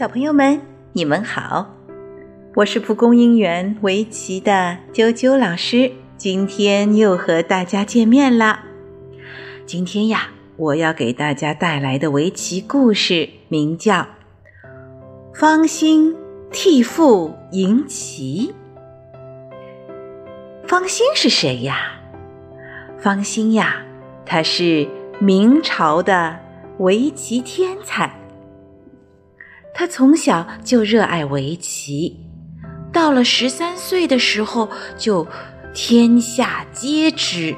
[0.00, 0.62] 小朋友们，
[0.94, 1.74] 你们好，
[2.54, 8.60] 我是蒲公英园围棋的啾啾老师，今天又和大家见面了。
[9.66, 13.92] 今天呀，我要给大家带来的围棋故事名叫
[15.34, 16.16] 《方兴
[16.50, 18.54] 替父赢棋》。
[20.66, 21.76] 方兴是谁呀？
[22.96, 23.82] 方兴呀，
[24.24, 24.88] 他是
[25.18, 26.38] 明朝的
[26.78, 28.10] 围棋天才。
[29.74, 32.16] 他从小就热爱围棋，
[32.92, 35.26] 到了十三岁的时候就
[35.72, 37.54] 天下皆知。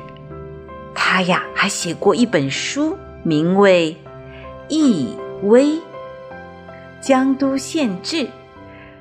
[0.94, 3.96] 他呀还写过一本书，名为
[4.68, 5.78] 《易微
[7.00, 8.16] 江都县志》，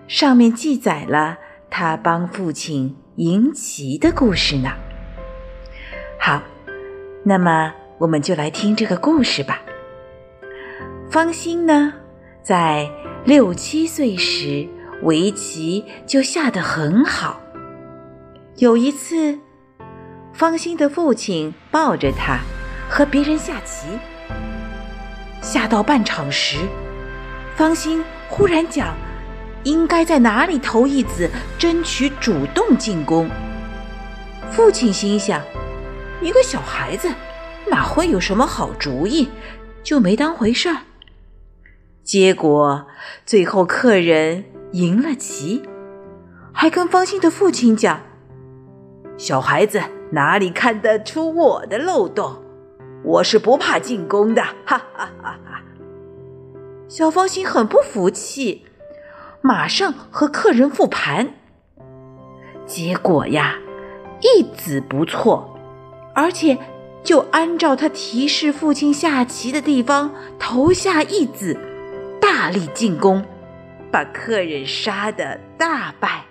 [0.08, 1.38] 上面记载了
[1.70, 4.72] 他帮父亲赢棋的故事呢。
[6.20, 6.42] 好，
[7.24, 9.62] 那么我们就来听这个故事吧。
[11.10, 11.94] 方兴呢，
[12.44, 12.90] 在
[13.24, 14.68] 六七岁时，
[15.04, 17.40] 围棋就下得很好。
[18.58, 19.38] 有一次，
[20.34, 22.40] 方兴的父亲抱着他
[22.90, 23.88] 和别人下棋，
[25.40, 26.58] 下到半场时，
[27.56, 28.96] 方兴忽然讲
[29.64, 33.30] ：“应该在哪里投一子，争取主动进攻。”
[34.50, 35.40] 父亲心想
[36.22, 37.08] ：“一个小孩子
[37.68, 39.30] 哪会有什么好主意？”
[39.84, 40.78] 就没当回事儿。
[42.04, 42.88] 结果，
[43.26, 45.62] 最后客人赢了棋，
[46.52, 48.02] 还跟方兴的父亲讲
[49.18, 52.42] ：“小孩子哪里看得出我的漏洞？
[53.04, 55.62] 我是不怕进攻的！”哈哈哈哈！
[56.88, 58.66] 小方兴很不服气，
[59.42, 61.36] 马上和客人复盘。
[62.66, 63.56] 结果呀，
[64.22, 65.58] 一子不错，
[66.14, 66.58] 而且
[67.04, 71.58] 就按照他提示父亲下棋的地方投下一子。
[72.34, 73.26] 大力进攻，
[73.92, 76.24] 把客人杀得大败。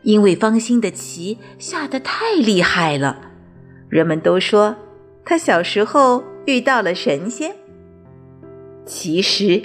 [0.00, 3.32] 因为方兴的棋下得太厉害了，
[3.90, 4.74] 人们都说
[5.26, 7.54] 他小时候遇到了神仙。
[8.86, 9.62] 其实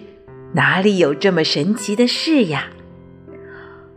[0.56, 2.72] 哪里有这么神奇的事呀？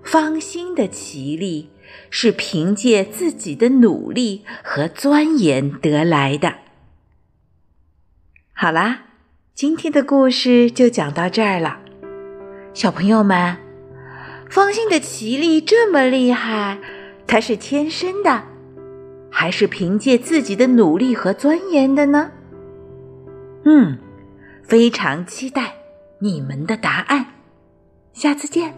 [0.04, 1.70] 方兴的棋力
[2.08, 6.54] 是凭借自己的努力和钻研得来的。
[8.52, 9.06] 好啦。
[9.54, 11.78] 今天的故事就讲到这儿了，
[12.72, 13.54] 小朋友们，
[14.48, 16.78] 方兴的棋力这么厉害，
[17.26, 18.42] 他是天生的，
[19.30, 22.30] 还是凭借自己的努力和钻研的呢？
[23.66, 23.98] 嗯，
[24.64, 25.74] 非常期待
[26.18, 27.26] 你们的答案，
[28.14, 28.74] 下次见。